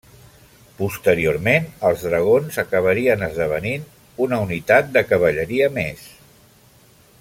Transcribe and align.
Posteriorment 0.77 1.67
els 1.89 2.05
dragons 2.07 2.57
acabarien 2.63 3.27
esdevenint 3.29 3.87
una 4.27 4.43
unitat 4.49 4.93
de 4.97 5.05
cavalleria 5.13 5.73
més. 5.81 6.07